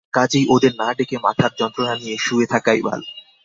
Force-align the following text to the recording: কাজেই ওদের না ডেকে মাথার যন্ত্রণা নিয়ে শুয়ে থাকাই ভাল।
কাজেই 0.13 0.45
ওদের 0.49 0.73
না 0.75 0.87
ডেকে 0.93 1.17
মাথার 1.17 1.51
যন্ত্রণা 1.59 1.93
নিয়ে 1.95 2.17
শুয়ে 2.17 2.47
থাকাই 2.47 2.81
ভাল। 2.81 3.01